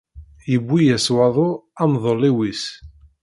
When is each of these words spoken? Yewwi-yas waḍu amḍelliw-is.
Yewwi-yas 0.51 1.07
waḍu 1.15 1.49
amḍelliw-is. 1.83 2.63